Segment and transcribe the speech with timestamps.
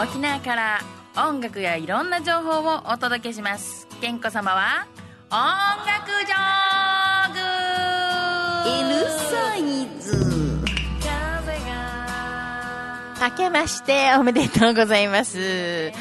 [0.00, 0.80] 沖縄から
[1.16, 3.86] 音楽やいろんな情報をお届けします。
[4.00, 4.88] 健子様は
[5.30, 5.36] 音
[5.86, 7.38] 楽ジョーグ。
[8.92, 10.16] L サイズ。
[10.98, 15.92] 風が明けましておめでとうございます。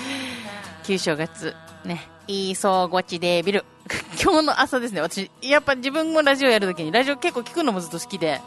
[0.86, 1.55] 旧正月
[1.86, 3.64] ねいいそうごちでビル。
[4.20, 5.02] 今日の朝ですね。
[5.02, 8.41] 私やっぱ自分もラジオやるときにラジオ結構聞くのもずっと好きで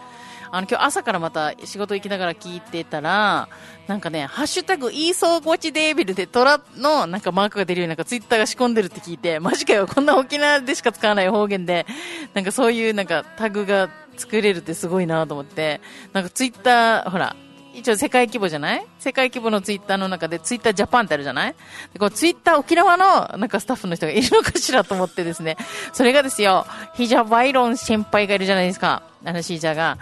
[0.50, 3.48] あの今日朝からまた仕事行きながら聞いてたら、
[3.86, 11.86] なんかね、ハッシュタグ、イーソーゴチデービルで虎のなんかマークが出るようになんかツイッターが仕込んでるって聞いて、マジかよ、こんな沖縄でしか使わない方言で、
[12.34, 15.80] なんかそういうなんかタグが作れるってすごいなと思って、
[16.12, 17.36] なんかツイッター、ほら、
[17.76, 18.86] 一応世界規模じゃない？
[18.98, 21.54] 世界規模のツイッターの中でツイッタージャパンってあるじゃない？
[21.92, 25.58] でこうツイッター沖縄のなんかスタッフの人がいるのかしらと思ってですね。
[25.92, 29.02] それがですよ、ヒジャバイロン先輩がいるじゃないですか。
[29.24, 29.98] あのシージャーが。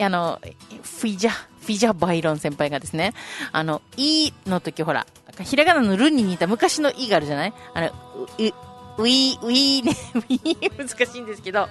[0.00, 0.40] あの、
[0.82, 3.14] フィジャ、フィジャバイロン先輩がですね、
[3.52, 5.06] あの、イの時ほら、
[5.40, 7.54] ひらがなのルに似た昔のイがあるじゃない？
[7.74, 7.90] あの、
[8.98, 11.68] ウィー、ウィーね、ウィー難しいんですけど、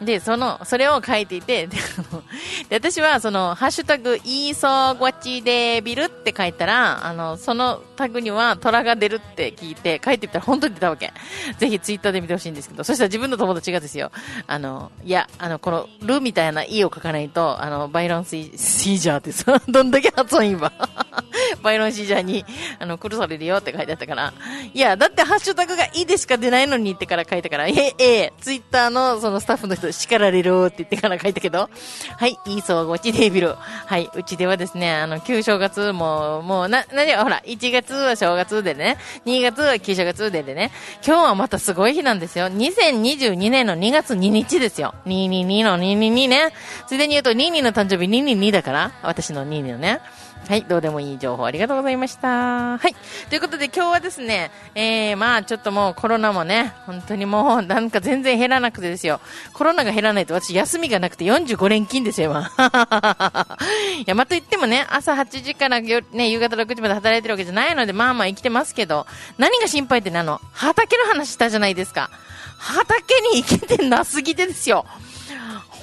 [0.00, 2.22] で、その、それを書いていて、で、あの
[2.68, 11.12] で私はその、ハッシュタグ、イーソーゴチデビルっって書いたら、あの、そのタグには虎が出るって聞いて、書いてみたら本当に出たわけ。
[11.58, 14.12] ぜひツイッターで見てほしいんですけど、そしたら自分の友達がですよ、
[14.46, 20.72] あの、いや、あの、この、ルみたいな E を書かないと、あの、バイロンシーシージャーってさ、 どんだけ発音いわ。
[21.62, 22.44] バイロンシージャーに、
[22.78, 24.32] あの、苦されるよって書いてあったから、
[24.72, 31.68] いや、だってハッシュタグがいいでしか出ないのにってから書いたから、え、え、ツイッターのそのスタッフの人、叱られるって言ってから書いたけど、
[32.16, 33.54] はい、いいそうごちデービル。
[33.56, 36.11] はい、うちではですね、あの、旧正月も、
[36.42, 40.70] もう、な、なにほら、1月は正月でね、2月は旧正月ででね、
[41.06, 42.46] 今日はまたすごい日なんですよ。
[42.46, 44.94] 2022年の2月2日ですよ。
[45.06, 46.52] 222の222ね。
[46.86, 50.00] ついでに言うと、22の誕生日222だから、私の22のね。
[50.48, 52.76] はい、どうでもいい情報ありがとうございました。
[52.76, 52.94] はい。
[53.28, 59.20] ということで今日はですね、えー、まあちょっともうコロナもね、本当にもうなんか全然減らなくてですよ。
[59.52, 62.50] コロナが減らないと私休みがなくて45連勤ですよ、今。
[64.00, 69.06] いや、まと言ってもね、朝8時から夜ね、夕方6時まで働いてるわけじゃないので、まあまあ生きてますけど、
[69.38, 72.10] 何が心配ってなの畑の話したじゃないですか。
[72.58, 74.84] 畑に行けてなすぎてですよ。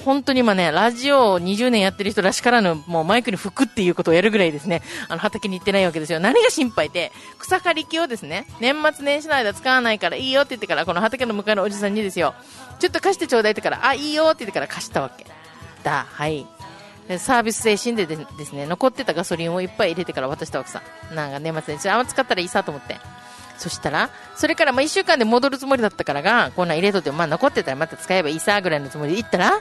[0.04, 6.20] 本当に今ね、ラジオを20年やってる人らしからぬ、もうマイクに吹くっていうことをやるぐらいですね、あの畑に行ってないわけですよ。
[6.20, 12.34] 何が心配って、草刈り機をですね、年末年始の間使わないからいいよって言ってから、この畑の向かいのおじさんにですよ、
[12.78, 15.26] ちょっと貸してちょうだいってから、あ、いいよって言ってから貸したわけ。
[15.82, 16.46] だ、はい。
[17.18, 20.82] サービス精神でですね、残ってたガソリンをいっぱい入れてから渡したわけさ。
[21.14, 22.98] なんか年末年始、あんま使ったらいいさと思って。
[23.58, 29.60] そしたら、それからまあ1週間で戻るつもりだったからが、こんなん入れとって、まあ残ってたらまた使えばいいさぐらいのつもりで行ったら、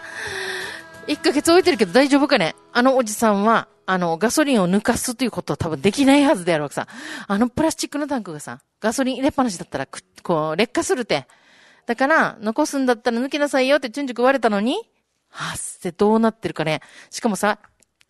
[1.07, 2.55] 1ヶ月置いてるけど大丈夫かね？
[2.71, 6.87] あのおじさんは、あの、ガソリンを抜かすということは多分できないはずであるわけさ。
[7.27, 9.87] あのプラスチックのタンクがさ、ガソリン入れっぱなしだったら、
[10.21, 11.25] こう、劣化するて。
[11.87, 14.77] だから、残すんだったら抜きなさいよってチュンチュク言われたのに、
[15.29, 16.81] はっせ、どうなってるかね。
[17.09, 17.59] しかもさ、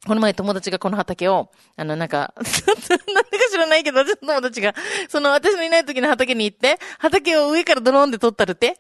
[0.07, 4.74] この前友達がこの畑を、あの、なんか、 なんでか知らないけど、私の友達が、
[5.09, 8.78] その私のいない時の畑に行って、畑を上からドローンで撮ったるって、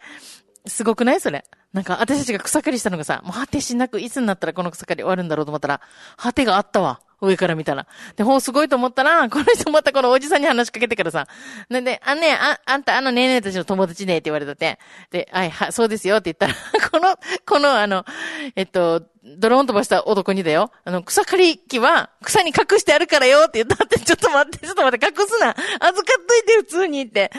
[0.65, 1.21] すごくない？
[1.21, 1.43] それ。
[1.73, 5.81] なんか、私たちが草刈りしたのがさ、もう果てしなく、いつになったらこの草刈り終わるんだろうと思ったら、
[6.17, 6.99] 果てがあったわ。
[7.21, 7.85] 上から見たら。
[8.15, 11.27] で、ほうすごいと思ったら、この人またこのおじさんに話しかけてからさ、
[11.69, 14.79] なんで、あ、ねあ、あんたあのねえねえたちの友達ねえって言われたって、
[15.11, 16.53] で、はい、は、そうですよって言ったら、
[16.89, 18.05] この、このあの、
[18.55, 19.03] えっと、
[19.37, 20.71] ドローン飛ばした男にだよ。
[20.85, 25.49] あの、草刈り機は草に隠してあるからよって言ったって、ちょっと待って、ちょっと待って、隠すな。
[25.49, 27.31] 預かっといて、普通にって。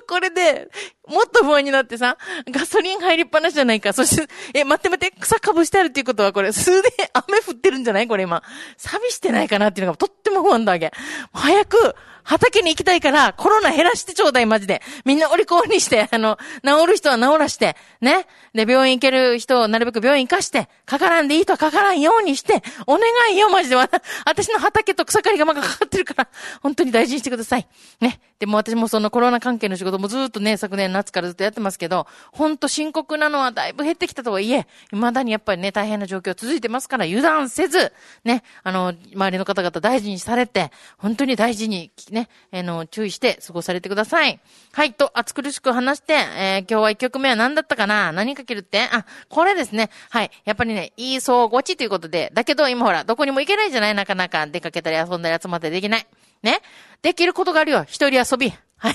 [0.08, 0.68] これで、
[1.06, 2.16] もっと不安になってさ、
[2.50, 3.92] ガソリン入りっぱなしじゃないか。
[3.92, 8.08] そして、え、待って待って、草かぶしてあるっていうことはこれ、数で雨降ってるんじゃない？
[8.08, 8.42] これ今。
[8.76, 10.92] 錆びしてないかなっていうのがとっても不安だわけ。
[11.32, 14.82] 早く、畑に行きたいから、コロナ減らしてちょうだい、マジで。
[15.04, 18.26] みんなお利口にして、あの、治る人は治らして、ね。
[18.52, 23.76] で、病院行ける人をなるべく病院行かして、かからんでいい人はかからんようにして、お願いよ、マジで。
[23.76, 26.28] 私の畑と草刈りがまがかかってるから、
[26.62, 27.68] 本当に大事にしてください。
[28.00, 28.18] ね。
[28.38, 37.92] でも私もそのコロナ関係の仕事もずっとね、昨年夏からずっとやってますけど、本当深刻なのはだいぶ減ってきたとはいえ、未だにやっぱりね、大変な状況続いてますから、油断せず、
[38.24, 44.38] ね、あの、周りの方々大事にされて、本当に大事に、ね、あの、注意して過ごされてください。
[44.72, 48.12] はい、と、暑苦しく話して、えー今日は一曲目は何だったかな？
[48.12, 48.80] 何かけるって？
[48.80, 49.88] あ、これですね。
[50.10, 50.30] はい。
[50.44, 53.94] やっぱりね、いいそうごちということで、だけど今ほら、どこにも行けないじゃない？
[53.94, 56.06] なかなか出かけたり遊んだり集まったりできない。
[56.42, 56.60] ね。
[57.02, 57.84] できることがあるよ。
[57.86, 58.52] 一人遊び。
[58.78, 58.94] はい。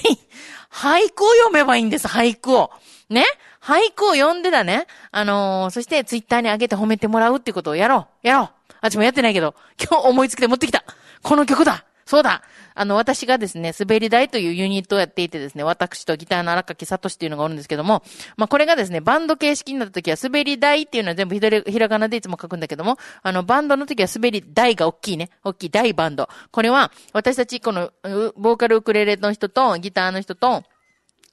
[0.72, 2.72] 俳句を読めばいいんです、俳句を。
[3.10, 3.26] ね。
[3.62, 4.88] 俳句を読んでだね。
[5.12, 8.28] あのーそしてツイッターに上げて褒めてもらうってことをやろう。
[8.28, 8.50] やろう。
[8.82, 10.84] あっちもやってないけど、今日思いつきで持ってきた。
[11.22, 11.86] この曲だ。
[12.12, 12.42] そうだ
[12.75, 18.04] あの、私がですね、滑り台というユニットをやっていてですね、私とギターの荒垣聡っていうのがおるんですけども、
[18.36, 26.28] まあ、これがですね、バンド形式になった時は、滑り台っていうのは全部ひひらがなでいつも書くんだけども、あの、バンドの時は滑り台が大きいね、大きい大バンド。
[26.52, 27.94] これは、私たち、この、
[28.36, 30.63] ボーカルウクレレの人と、ギターの人と、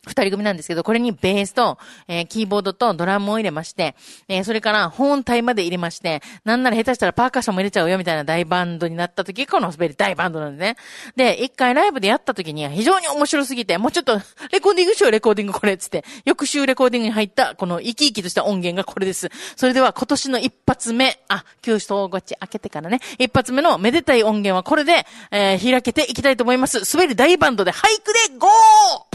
[0.08, 1.78] 二人組なんですけど、これにベースと、
[2.08, 3.94] えー、キーボードとドラムを入れまして、
[4.28, 10.76] えー、それから本体まで入れまして、なんなら下手したらパーカッションも入れちゃうよみたいな大バンドになった時、この滑り大バンドなんですね。
[11.16, 14.20] で、一回ライブでやった時には非常に面白すぎて、もうちょっと
[14.52, 19.30] レコーディングしよう、レコーディングこれ、つって、翌週レコーディングに入ったこの生き生きとした音源がこれです。
[19.56, 26.82] それでは今年の一発目、あ、旧総ゴチ開けてからね、一発目のめでたい音源はこれで、えー、開けていきたいと思います。
[26.96, 28.48] 滑り大バンドで俳句でゴ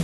[0.00, 0.03] ー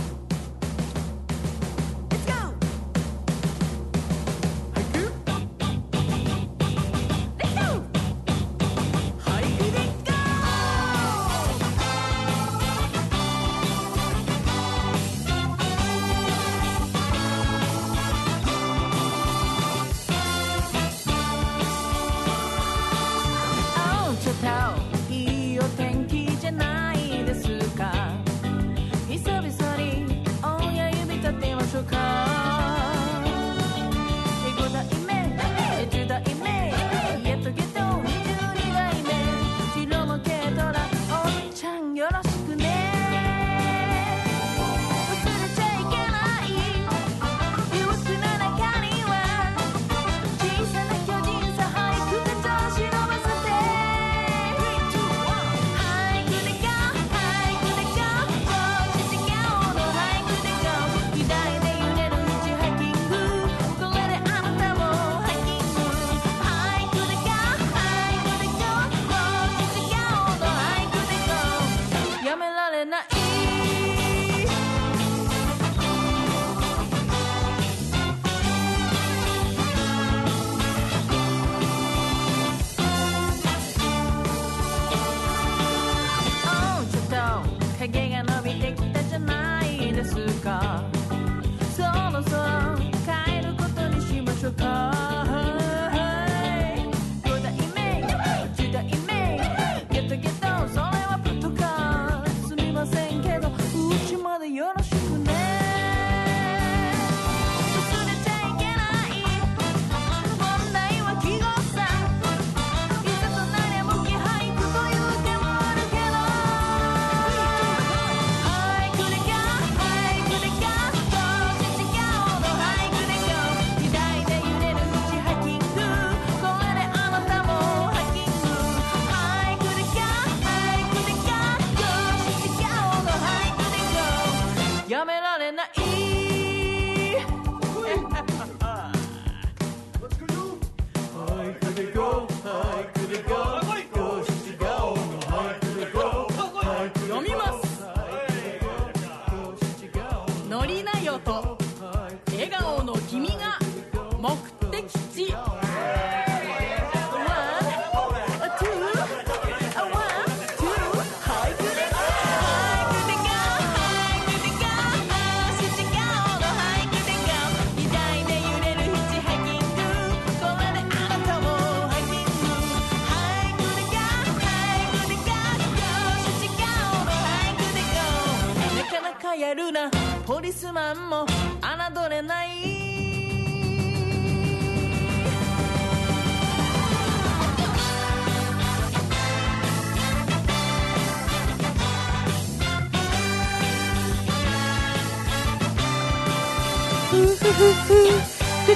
[104.53, 105.00] マ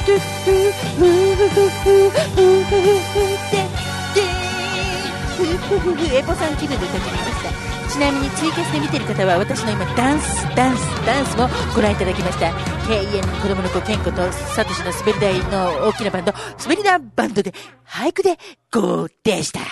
[0.07, 0.09] エ
[6.23, 7.89] ポさん気分で歌ってみました。
[7.91, 12.51] ちなみにツイキャスで見てる方は私の今ダンスダンスダンスをご覧いただきました。
[12.87, 17.51] KEN 子供の子ケンコとサトシの滑り台の大きなバンド滑り台バンドで
[17.87, 18.37] 俳句で
[18.71, 19.61] GO でした。
[19.61, 19.63] あ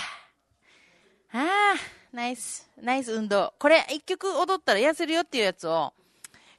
[1.34, 1.76] あ
[2.12, 3.54] ナイスナイス運動。
[3.60, 5.92] これ一曲踊ったら痩せるよっていうやつを。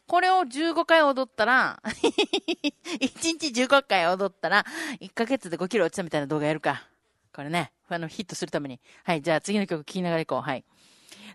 [0.07, 4.65] これを15回踊ったら1日15回踊ったら、
[5.01, 6.87] 1ヶ月で5キロ落ちたみたいな動画やるか。
[7.33, 8.79] これね、あの、ヒットするために。
[9.03, 10.41] はい、じゃあ次の曲聴きながら行こう。
[10.41, 10.63] はい。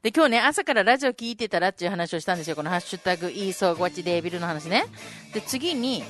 [0.02, 2.56] で、今日ね、朝からラジオ聞いてたらっていう話をしたんですよ。
[2.56, 4.86] このハッシュタグ、イーソーゴチデービルの話ね。
[5.34, 6.02] で、次に、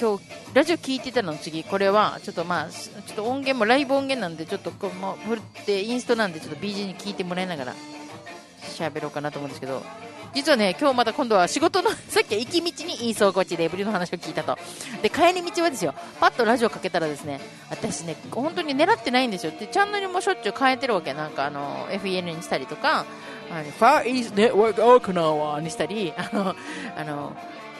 [0.00, 0.24] 今日、
[0.54, 7.74] ラジオ聞いてたの次、これは、ちょっとまあ、ちょっと音源もライブ音源なんで、ちょっとこう、もう、振って、インストなんで、ちょっと BG に聞いてもらいながら、
[8.62, 9.84] 喋ろうかなと思うんですけど、
[10.34, 14.56] 実はね、今日また今度は仕事の、 さっき行き道に言いそうこっちでエブリの話を聞いたと。
[15.02, 19.52] で、帰り道はですよ、パッとラジオかけたらですね、私ね、本当に狙ってないんですよ。
[19.58, 21.14] で、チャンネルもしょっちゅう変えてるわけ。
[21.14, 23.06] なんかあの、FEN にしたりとか、
[23.50, 26.54] あの、ファーイースネットワークオークナワにしたり、 あの、
[26.96, 27.36] あの、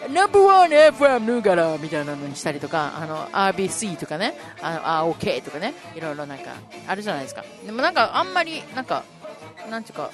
[0.09, 6.53] ナンバーワン FM ヌーガラみたいなのにしたりとか、あの、RBC とかね、あの、ROK とかね、いろいろなんか、
[6.89, 7.45] あるじゃないですか。
[7.65, 9.05] でもなんか、あんまり、なんか、
[9.69, 10.11] なんていうか、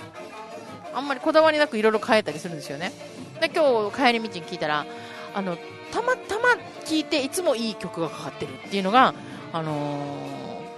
[0.97, 2.91] あんまりこだわりなくいろいろ変えたりするんですよね。
[3.39, 4.87] で、今日帰り道に聞いたら、
[5.35, 5.59] あの、
[5.93, 6.49] たまたま
[6.87, 9.13] 聞いていつもいい曲がかかってるっていうのが、
[9.53, 9.75] あの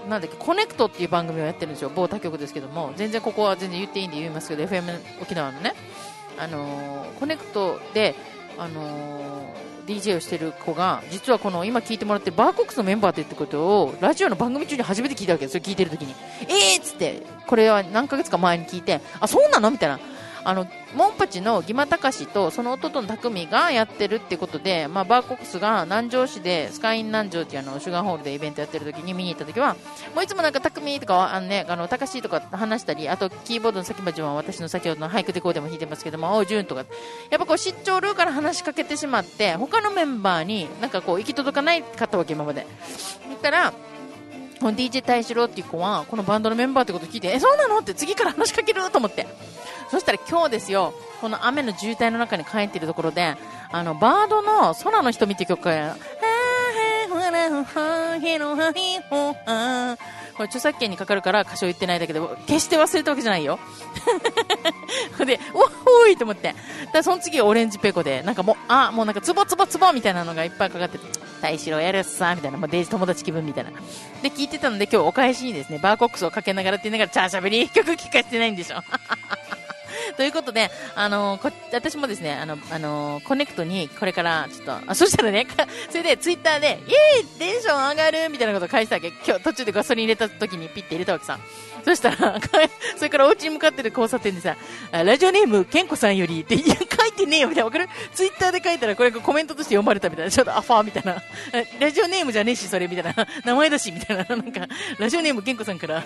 [0.07, 1.93] ー、なんだっけ、コネクトっていう番組をやってるんですよ。
[1.95, 5.75] 某他局ですけども、全然ここは全然言っていいんで言いますけど、FM 沖縄のね、
[6.37, 8.17] あのー、コネクトで、
[8.59, 16.15] あのー、DJ をしてる子が、実はこの今聞いてもらってバーコックスのメンバーってってことを、ラジオの番組中に初めて聞いたわけですよ、聞いてる時に。
[16.43, 20.01] えーっつって、これは何ヶ月か前に聞いて、あ、そうなのみたいな。
[20.45, 29.75] あの、モンパチのギマタカシとその弟の匠がやってるってことで、まあ、バーコックスが南城市で、スカイン南城っていうあの、シュガーホールでイベントやってる時に見に行った時は、
[30.15, 36.85] もういつもなんか匠とか、あのね、あの、タカシとか話したり、あとキーボードの先までは私の先ほどの俳句でこうでも弾いてますけども、お、ジュンとか、
[37.31, 42.67] やっぱこう、出張ルーから話しかけてしまって、他のメンバーになんかこう、行き届かないかったわけ、今まで。
[43.43, 43.73] だから、
[44.61, 47.79] この DJ 大志郎っていう子は、このバンドのメンバーってこと聞いて、え、そうなの？
[47.79, 49.27] って次から話しかけると思って。
[49.91, 53.37] そしたら今日ですよ、この雨の渋滞の中に帰っているところで、
[53.71, 55.97] あの、バードの空の瞳っていう曲が、
[60.39, 63.59] これ著作権にかかるから歌詞を言ってないだけで、決して忘れたわけじゃないよ。
[65.27, 66.55] で、おっほーいと思って。
[66.93, 71.05] だその次オレンジペコで、なんかもう、あ、もうなんかツボツボツボみたいなのがいっぱいかかってて、
[71.43, 73.71] 大志郎やるさ、みたいな、もうデイジ友達気分みたいな。
[74.23, 78.77] で、聞いてたので今日お返しにですね、バーコックスをかけながらって言いながら、チャーシャベリー曲聴かせてないんでしょ。
[80.17, 85.47] ということで、あのー、私もですね、あの、あのー、コネクトにこれからちょっと、あ、そしたらね、
[85.91, 89.09] それでツイッターで、イエーイテンション上がるみたいなことを返したわけ。
[89.09, 91.39] 今日途中でガソリン入れた時にピッて入れたわけさ。
[91.85, 92.39] そしたら、
[92.97, 94.57] それからお家に向かってる交差点でさ、
[94.93, 97.65] ラジオネーム、ケンコさんよりって、いうかいてねえよ、みたいな。
[97.67, 97.89] わかる？
[98.15, 100.31] ツイッターで書いたら、これコメントとして読まれたみたいな。
[100.31, 101.23] ちょっとアファーみたいな。
[101.81, 103.27] ラジオネームじゃねえし、それ、みたいな。
[103.45, 104.25] 名前だし、みたいな。
[104.37, 104.67] なんか、
[104.99, 106.03] ラジオネーム、ケンコさんから、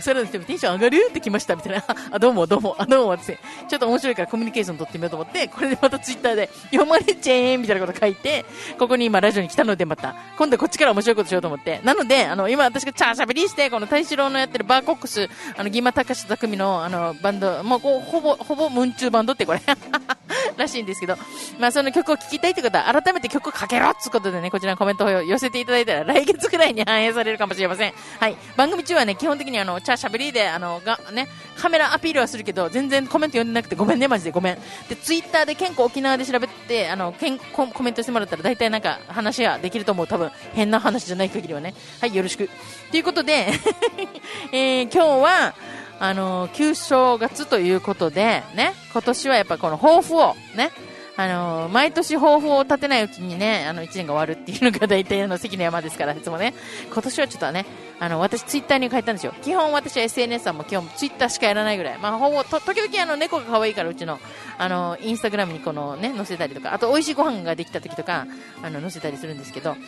[0.00, 1.84] それの人テンション上がるって来ました、みたいな。
[2.10, 3.38] あ、どうも、どうも、あ、どうも、って。
[3.68, 8.44] ちょっと面白いからコミュニケーション取ってみようと思って、これでまたツイッターで、読まれちゃえみたいなこと書いて、
[8.78, 11.80] ここに今ラジオに来たのでまた、今度こっちから面白いことしようと思って。
[11.84, 19.60] なので、あの、今私がチャーしゃべりして、この大志郎のやってるバーコックス、あの、ギマ高志匠のあのバンド、もうこうほぼ、ほぼムンチューバンドってこれ
[20.56, 21.16] らしいんですけど、
[21.58, 27.92] まあその曲を聴きたいってことは改めて曲をかけろってことでね、こちらのコメントを寄せていただいたら来月くらいに反映されるかもしれません。
[28.20, 28.36] はい。
[28.56, 34.58] 番組中はね、基本的にあの、チャーしゃべりで、あの、が、ね、カメラアピールはするけど、全然コメント読んでなくてごめんね、マジでごめん。
[34.88, 40.06] で、ツイッターで健康沖縄で調べて、あの、けんココメントしてもらったら大体なんか話はできると思う。
[40.06, 41.74] 多分、変な話じゃない限りはね。
[42.00, 42.48] はい、よろしく。
[42.90, 43.48] ということで
[44.52, 45.54] えー、今日は、
[45.98, 50.70] あの、旧正月ということで、ね、今年はやっぱこの抱負を、ね、
[51.16, 56.52] あの、毎年抱負を立てないうちにね、あの、1年が終わるっていうのが大体あの、関の山ですから、いつもね。
[56.92, 57.64] 今年はちょっとね、
[57.98, 59.32] あの、私ツイッターに書いたんですよ。
[59.42, 61.98] 基本私は SNS はもう基本ツイッターしかやらないぐらい。
[61.98, 64.18] まあ、ほぼ、と、時々あの、猫が可愛いからうちの、
[64.58, 68.26] あの、インスタグラムにこのね、載せたりとか、あと美味しいご飯ができた時とか、
[68.62, 69.86] あの、載せたりするんですけど、うんうん。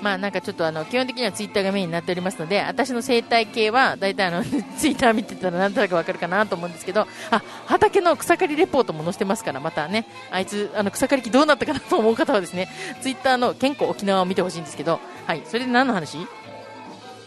[0.00, 4.42] まあなんかちょっとあの、基本的にはツイッターがメインになっておりますので、私の生態系は、大体あの、
[4.76, 12.68] ツイッター見てたらなんとなくわかるかなと思うんですけど、あ、畑の草刈りレポートも載せてますから、またね、あいつ、あの、草刈り機どうなったかなと思う方はですね、
[13.02, 16.18] ツイッターの健康沖縄を見てほしいんですけど、はい、それで何の話？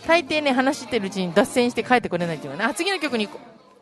[0.08, 3.34] 大抵ね、話してるうちに脱線して帰ってこれないっていうのはね、次の曲に行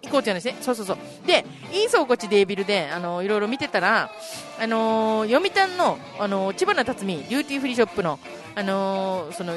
[0.10, 0.56] こうって話ね。
[0.62, 0.98] そうそうそう。
[1.26, 4.10] で、いいそうこちデービルで、あの、いろいろ見てたら、
[4.60, 8.20] あの、読谷の、あの、千葉な辰巳、デューティーフリーショップの、
[8.56, 9.54] あのー、その、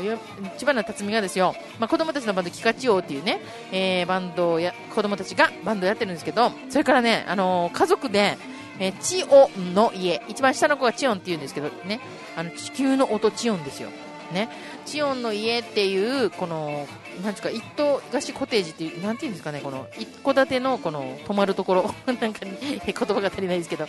[0.57, 8.39] 千葉な辰巳がですよ、まあ、子供たちのバンド、キカチオっていうね、えー、バンドや、子供たちがバンドやってるんですけど、それからね、あの家族で、
[8.79, 12.01] えー、チオンの家、一番下の子がチオンって言うんですけどね、
[12.37, 13.91] あの、地球の音チオンですよ。
[14.33, 14.49] ね。
[14.85, 16.87] チオンの家っていう、この、
[17.23, 21.95] なんていうか、一棟貸しコテージっていう、なんていうんですかね、この、一戸建ての、この、泊まるところ。
[22.07, 23.87] なんか、ね、言葉が足りないですけど。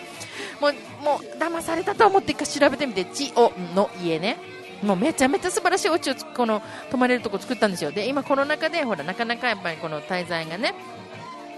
[0.59, 4.37] もう、もう、騙されたと思って一回調べてみて、チオンの家ね。
[4.83, 7.91] もうめちゃめちゃ素晴らしいお家をこの泊まれるとこ作ったんですよ。
[7.91, 10.75] で、今コロナ禍で、ほら、なかなかやっぱりこの滞在がね、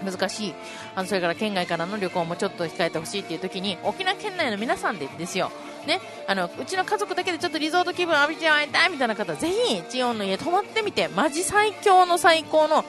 [0.04, 0.54] 難しい
[0.94, 5.50] あのそれから県外からの旅行もちょっと控えてほしいっていう時に沖縄県内の皆さんでですよ
[5.86, 12.84] ね、あのうちの家族だけでちょっとリゾート気分浴びちゃいたいみたいな方ぜひチオンの家泊まってみてマジ最強の最高の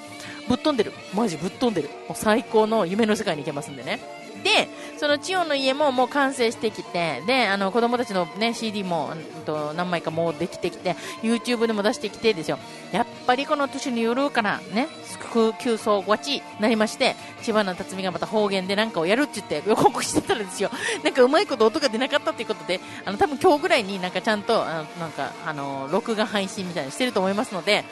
[0.50, 0.92] ぶっ飛んでる。
[1.16, 1.90] マジぶっ飛んでる。
[2.10, 4.00] もう最高の夢の世界に行けますんでね。
[4.44, 4.68] で、
[4.98, 12.60] その千代の家ももう完成してきて、で、あの子供たちのね、CD も、うんと、何枚かもうできてきて、YouTube でも出してきてですよ。
[12.92, 14.88] やっぱりこの年の夜からね、
[15.60, 20.70] 急走ごちなりまして、千葉の辰巳がまた方言でなんかをやるって言って予告してたらですよ。
[21.04, 27.86] なんかうまいこと音が出なかったっていうことで、あの、多分今日ぐらいになんかちゃんと、あのなんか、あの、録画配信みたいにしてると思いますので、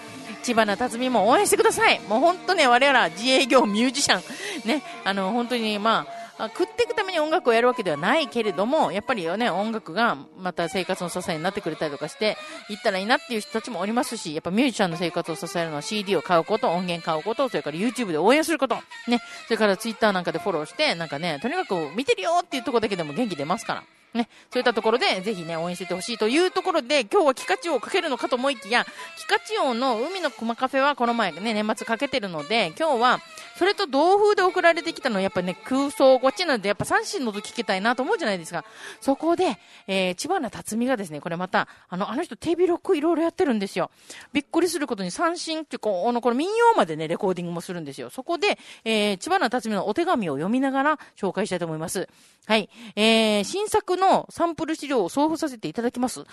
[0.44, 2.00] 千葉の辰巳も応援してください。
[2.08, 12.38] もう本当ね、我ら自営業ミュージシャン、ね、あの、本当にまあ、ま食っていくために音楽をやるわけではないけれども、やっぱりね、音楽がまた生活の支えになってくれたりとかして、
[12.70, 18.76] 行ったらいいなっていう人たちもおりますし、やっぱミュージシャンの生活を支えるのは CD を買うこと、音源買うこと、それから YouTube で応援すること、
[19.08, 23.84] ね、それから Twitter なんかでフォローして、なんかね、とにかく見てるよっていうところだけでも元気出ますから。
[24.14, 28.86] ね、そういったところで、ぜひね、応援しててほしいというところで、今日はキカチオをかけるのかと思いきや、
[29.18, 33.22] キカチオの海のコマカフェはこの前ね、年末かけてるので、今日は、
[33.60, 38.64] それと同風で送られてきたのは、やっぱね、空想こっちなんで、やっぱ三振の音聞きたいなと思うじゃないですか。
[39.02, 43.92] そこで、えー、千葉な辰巳がですね、これまた、あの、あの人手広くいろいろやってるんですよ。
[44.32, 48.10] びっくりすることに三振っていう、この、この民謡までね、レコーディングもするんですよ。
[48.10, 52.08] そこで、えー、千葉な辰巳のお手紙を読みながら紹介したいと思います。
[52.46, 52.70] はい。
[52.96, 56.24] えー、新作のサンプル資料を送付させていただきます。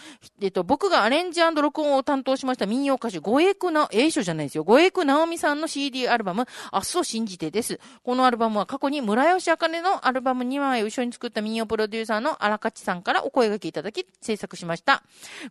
[0.40, 4.64] えっと、僕がアレンジ録音を担当しました民謡歌手、五栄区な、栄書じゃないですよ。
[4.64, 7.80] 五栄区直美さんの CD アルバム、明日を信じてです。
[8.04, 15.02] このアルバムは過去に村吉茜のアルバム2枚を一緒に作った民謡プロデューサーの荒勝さんからお声掛けいただき制作しました。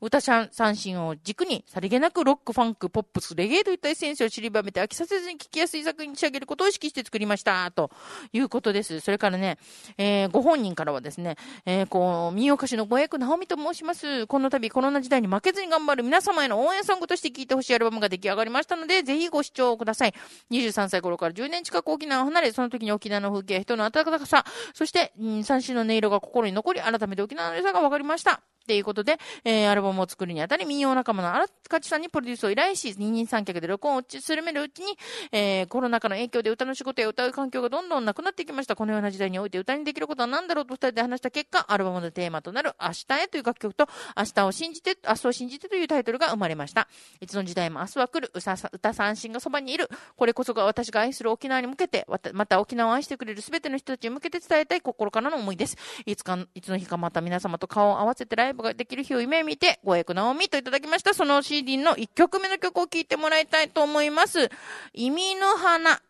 [0.02, 7.72] 歌三振を軸に、さりげなくロック、ファンク、ポップス、レゲエといったエッセンスを散りばめて飽きさせずに聴きやすい作品に仕上げることを意識して作りました。
[7.72, 7.90] と
[8.32, 9.00] いうことです。
[9.00, 9.58] それからね、
[9.98, 14.28] えー、ご本人からはですね、えー、こう、民謡歌手の五栄区直美と申します。
[14.28, 20.14] この度コロナ時代に負けずに頑張る皆様への応援ソングとして聴いてほしいアルバムが出来上がりましたので、ぜひご視聴ください。
[20.52, 28.42] 23歳頃から10年近く沖縄を離れ、その時に沖縄の風景、人の温かさ、そして、三種の音色が心に残り、改めて沖縄の良さが分かりました。
[28.66, 34.98] っていうことで、えー、アルバムを作るにあたり、民謡仲間の荒勝さんにプロデュースを依頼し、二人三脚で録音をするめるうちに、
[35.32, 38.76] えー、コロナ禍の影響で歌の仕事や歌う環境がどんどんなくなってきました。
[38.76, 46.88] このような時代において歌にできることは何だろうと二人で話した結果、アルバムのテーマとなる明日へという楽曲と、明日を信じて、明日を信じてというタイトルが生まれました。
[47.22, 49.90] いつの時代も明日は来る、歌三振がそばにいる。
[50.16, 55.78] これこそが私が愛する沖縄に向けて、また沖縄を愛してくれる全ての人たちに向けて伝えたい心からの思いです。
[56.06, 61.14] いつか、いつの日かまた皆様と顔を合わせてライブブができる日を夢見て、ご役直みといただきました。
[61.14, 64.50] その CD の1曲目の曲を聴いてもらいたいと思います。
[64.94, 66.02] 意味の花。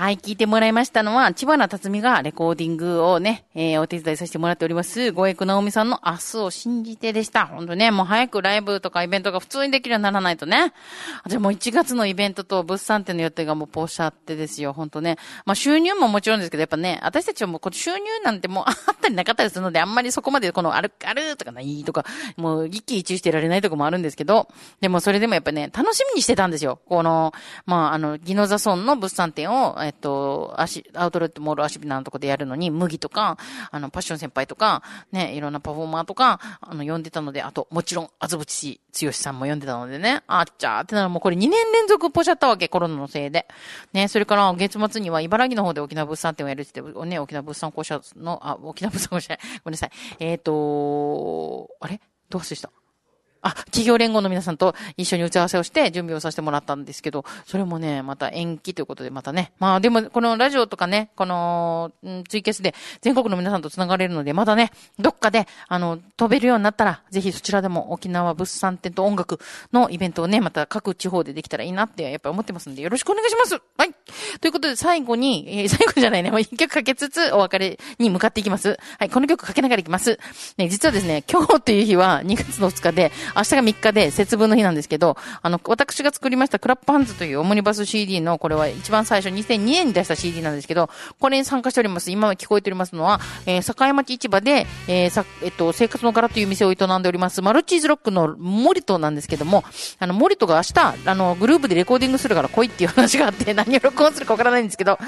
[0.00, 7.44] はい、聞いてもらいましたのは、千葉な辰巳がレコーディングをね、えー、お手伝いさせてもらっております、ごえくなおみさんの明日を信じてでした。
[7.44, 10.72] ほんとね、もう早くライブとかイベントが普通にできるようにならないとね。
[11.26, 15.18] じゃあもう1月のイベントと物産展の予定がもうポーシャってですよ、ほんとね。
[15.44, 22.06] まあ収入ももちろんですけど、やっぱね、私たちはもうこの収入なんてもうあったりなかったりするので、あんまりそこまでこのある、あるとかないとか、
[22.38, 24.48] もう一喜一憂してられないとこもあるんですけど、
[24.80, 26.80] でもそれでもやっぱね、楽しみにしてたんですよ。
[26.88, 27.34] この、
[27.66, 33.38] まああの、ギノザ村の物産展を、ええっと、足、アウトレットモール足ビナのとこでやるのに、麦とか、
[33.72, 43.48] あの、パッション先輩とか、ね、いろんなパフォーマーとか、あの、呼んでたので、あと、もちろん、あずぶちつよしさんも呼んでたのでね、あっちゃーってならもうこれ2年連続ポシャったわけ、コロナのせいで。
[43.92, 49.90] ね、それから月末には茨城の方で沖縄物産展をやるって言って、ね、沖縄物産公社の、あ、沖縄物産公社、ごめんなさい。
[50.20, 52.00] えっ、ー、とあれ？
[52.28, 52.70] どうしてした？
[53.42, 59.52] あ、企業連合の皆さんと一緒に打ち合わせをして準備をさせてもらったんですけど、それもね、また延期ということでまたね。
[59.58, 69.40] まあでも、このラジオとかね、この、んツイキャスで全国の皆さんと繋がれるので、またね、どっかで、あの、飛べるようになったら、ぜひそちらでも沖縄物産展と音楽
[69.72, 73.94] のイベントをね、また各地方でできたらいいなって、やっぱり思ってますんで、よろしくお願いしますはい。
[74.40, 78.78] ということで、最後に、えー、最後じゃないね、もう一曲かけつつ、お別れに向かっていきます。
[78.98, 80.18] はい、この曲かけながらいきます。
[80.58, 92.10] ね、実はですね、今日っていう日は2月の2日で、明日が3日で節分の日なんですけど、あの、私が作りましたクラップハンズというオムニバス CD の、これは一番最初2002年に出した CD なんですけど、これに参加しております。
[92.10, 99.64] 今は聞こえておりますのは、えー、境町市場で、えー、さ、えっと、生活の柄という店を営んでおります、マルチーズロックのモリトなんですけども、
[99.98, 104.98] あの、モリトが明日、あの、グループでレコーディングするから来いっていう話があって、何を録音するかわからないんですけど、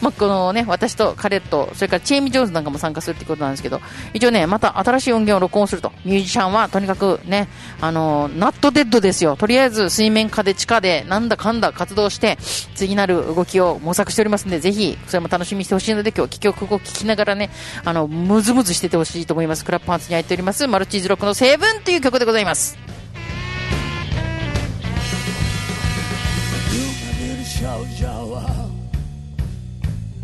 [0.00, 3.80] まあ、このね、私と彼と、それからチェイミー・ジョーンズなんかも参加するってことなんですけど、
[4.14, 5.92] 一応ね、また新しい音源を録音すると。
[6.04, 7.48] ミュージシャンはとにかくね、
[7.80, 9.36] あの、ナットデッドですよ。
[9.36, 12.38] とりあえず水面下で地下でなんだかんだ活動して、
[12.74, 17.50] 次なる動きを模索しておりますので、ぜひ、それも楽しみにしてほしいので、今日、曲を聴きながらね、
[17.84, 19.64] あの、ムズムズしててほしいと思います。
[19.64, 22.76] クラップパンツに入っております、マルチーズロックの成分という曲でございます。
[27.60, 28.40] 少女を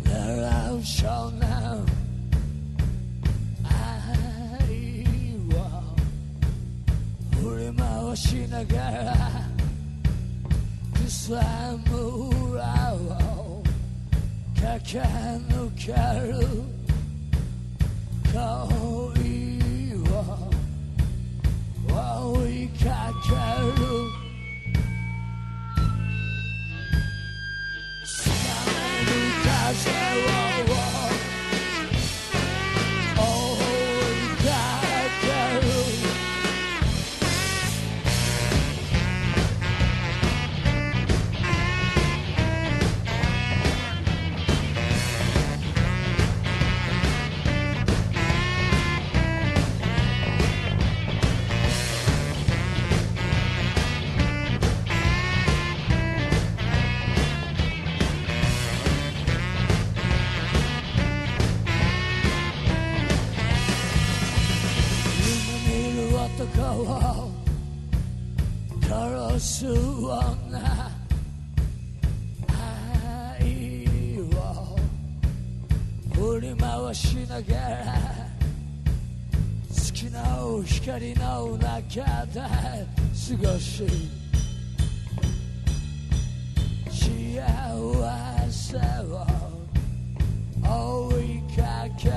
[0.03, 1.46] 狙う少年
[8.15, 9.13] しながら
[11.05, 11.33] 草
[11.89, 13.63] むらを
[14.55, 15.91] 駆け抜け
[16.27, 16.33] る
[18.33, 18.37] 恋
[20.03, 20.27] を
[22.33, 23.29] 追いかけ
[23.81, 24.06] る
[80.63, 83.87] 光の中で過ごし
[86.89, 89.47] 幸せを。
[90.69, 92.11] 追いかける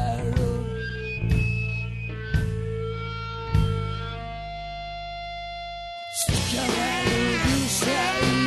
[6.17, 6.27] つ
[6.57, 7.21] かめる。
[7.47, 8.40] 理性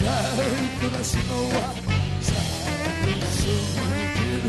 [0.00, 0.48] の上で
[0.80, 1.74] 暮らすのは
[2.20, 2.32] 寂
[3.30, 3.76] しす
[4.16, 4.48] ぎる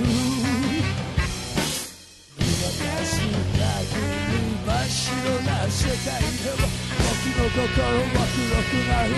[2.38, 5.04] 見渡す限り真っ白
[5.42, 6.64] な世界では
[6.98, 9.10] 僕の心は黒くなる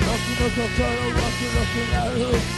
[0.00, 2.57] 僕の心は黒くなる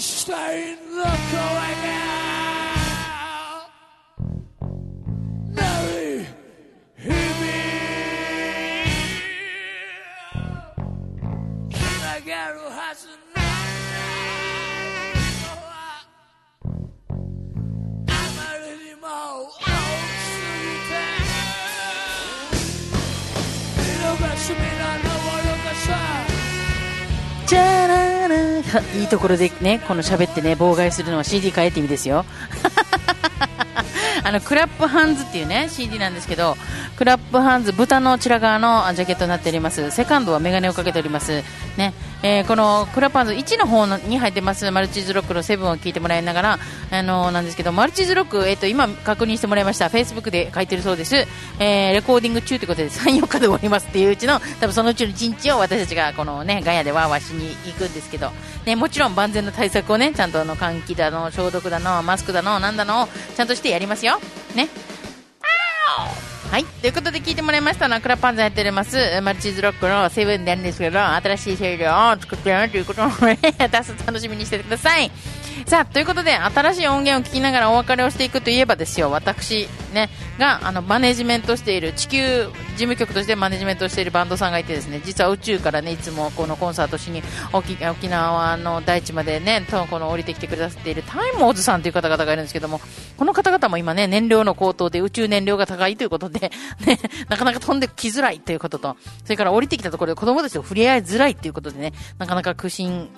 [0.00, 2.29] Einstein the Correct
[28.94, 32.24] いいところでね、この喋ってね、妨害するのは CD 変えてって意味ですよ。
[34.22, 36.56] あの、 Clap Hands っていうね、CD なんですけど、
[36.96, 39.90] Clap Hands、豚のチラガーのジャケットになっております。
[39.90, 41.42] セカンドはメガネをかけております。
[41.76, 46.58] ね、えー、この Clap Hands 1の方に入ってますマルチーズロックの7を聞いてもらいながら、
[46.90, 49.86] あのー、なんですけど、マルチーズロック、え、ー、と、今確認してもらいました。
[49.86, 51.26] Facebook で書いてるそうです。
[51.58, 58.30] えー、レコーディング中ということで3、4日で終わりますっていううちの、多分そのうちの1日を私たちがこのね、ガヤでワーワーしに行くんですけど、
[58.66, 64.20] ね、もちろん万全の対策をね、ちゃんとあの換気だの、消毒だの、マスクだの、なんだのを、ちゃんとしてやりますよ。
[64.54, 64.68] ね。
[66.50, 66.64] はい。
[66.64, 73.38] ということで聞いてもらいましたのは、クラパンザやっております、マルチーズロックのセブンなんですけど、新しい声量を作ってやるということをね、
[73.70, 75.12] 楽しみにしててください。
[75.66, 87.22] さあ、ということで、新しい音源を聞きながらお別れをしていくといえばですよ、私、ね、が、あの、マネジメントしている、地球事務局としてマネジメントしているバンドさんがいてですね、実は宇宙からね、いつもこのコンサートしに、
[87.52, 92.80] 沖沖縄の大地までね、とこの降りてきてくださっているタイモーズさんという方々がいるんですけども、
[93.16, 96.52] この方々も今ね、燃料の高騰で宇宙燃料が高いということで、
[96.86, 96.98] ね、
[97.28, 103.08] なかなか飛んできづらいということと、それから降りてきたところで子供たちと触れ合いづらいということでね、なかなか苦心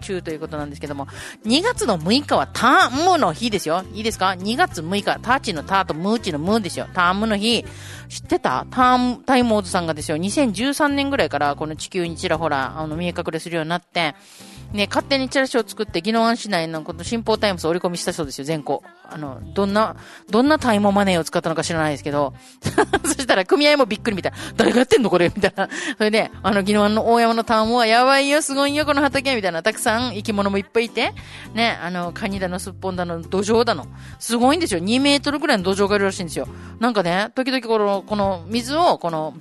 [0.00, 1.06] 中ということなんですけども、
[1.46, 3.84] 2月の6日はタームの日ですよ。
[3.94, 6.86] いいですか ?2 月6日、ターチのターとムーチのムーですよ。
[6.92, 7.64] タームの日。
[8.08, 8.66] 知ってた？
[8.70, 14.14] ターム、タイモーズさんがですよ、2013年ぐらいからこの地球にちらほら、あの、見え隠れするようになって、
[14.74, 18.82] ね、勝手にチラシを作って、宜野湾市内のこの新報タイムズを折り込みしたそうですよ、全校。
[19.08, 19.94] あの、どんな、
[20.28, 22.34] どんなタームマニアを使ったのか知らないですけど、
[23.06, 24.38] そしたら組合もびっくりみたいな。
[24.56, 25.30] 誰がやってんのこれ？
[25.34, 25.68] みたいな。
[25.96, 29.62] それで、あの、宜野湾の大山のタームはやばいよ、すごいよ、この畑みたいな。
[29.62, 31.14] たくさん生き物もいっぱいいて、
[31.54, 33.86] ね、あの、カニだの、すっぽんだの、ドジョウだの。
[34.18, 34.80] すごいんですよ。
[34.80, 36.48] 2メートルぐらいのドジョウがいるらしいんですよ。
[36.80, 39.34] なんかね、時々この、この水を、この、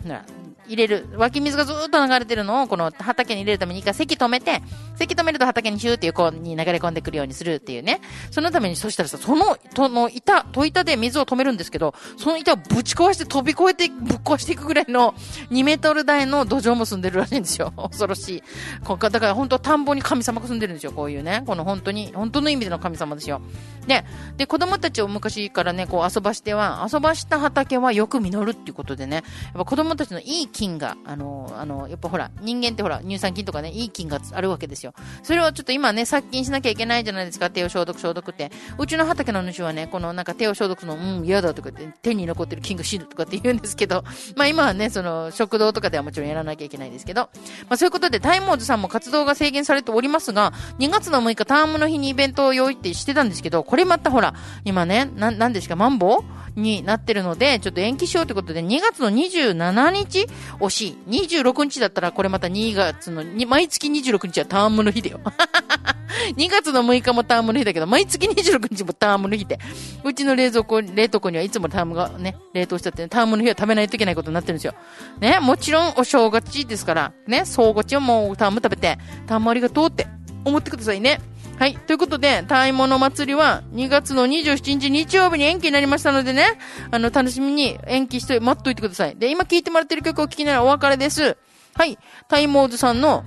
[0.68, 4.62] 入れる、湧き水がずっと流れてるのを、この畑に入れるために一回席止めて、
[4.96, 8.02] 席止めると畑にヒューっていうこうに流れ込んでくるようにするっていうね。
[8.32, 15.14] そのために、そしたらさ、その、との板、戸板で水を止めるんですけど、その板をぶち壊して飛び越えて、ぶっ壊していくぐらいの
[15.52, 17.74] 2メートル台の土壌も住んでるらしいんですよ。
[17.92, 18.44] 恐ろしい。
[18.88, 20.92] だから本当田んぼに神様が住んでるんですよ。
[20.92, 21.44] こういうね。
[21.46, 23.42] この本当に、本当の意味での神様ですよ。
[23.88, 24.06] で、
[24.38, 29.24] で、子供たちを昔からね、こう遊ばしては、遊ばした畑はよく実るっていうことでね、やっ
[29.56, 34.94] ぱ子供たちのいい菌が、あの、あの、やっぱほら、人間ってほら、乳酸菌とかね、いい菌があるわけですよ。
[35.24, 38.52] それをちょっと今ね、殺菌しなきゃいけないじゃないですか、手を消毒消毒って。
[38.78, 44.04] うちの畑の主はね、このなんか手を消毒の、うん、嫌だとかって、手に残ってる菌が死ぬとかって言うんですけど、
[44.36, 47.30] まあ今はね、その、食堂とかではもちろんやらなきゃいけないですけど、
[47.68, 54.34] まあそういうことで、タイモーズさんも活動が制限されておりますが、2月の6日、タームの日にイベントを用意ってしてたんですけど、これまたほら、
[54.66, 60.28] 今ね、な、なんですか、マンボウになってるので、ちょっと延期しようということで、2月の27日
[60.60, 60.98] 惜しい。
[61.24, 65.20] 26日だったら、これまた2月の、毎月26日はタームの日だよ。
[66.38, 69.60] 2月の6日もタームの日だけど、毎月26日もタームの日で。
[70.04, 74.74] うちの冷蔵庫、冷凍庫にはいつもタームがね、冷凍しちゃって、ね、タームの日は食べないといけないことになってるんですよ。
[75.20, 80.08] ね、もちろんお正月ですから、ね、総合ちはもうターム食べて、タームありがとうって
[80.46, 81.20] 思ってくださいね。
[81.58, 81.76] はい。
[81.76, 86.58] ということで、タイモの祭りは2月の27日日曜日に延期になりましたのでね、
[86.92, 89.16] あの、楽しみに延期して待っといてください。
[89.16, 91.38] で、今聴いてもらってる曲を聴きながらお別れです。
[91.76, 91.98] はい。
[92.28, 93.24] タイモーズさんの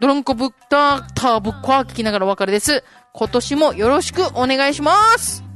[0.00, 2.84] ドロンコブッターターブッコア聴きながらお別れです。
[3.12, 5.51] 今年もよろしくお願いします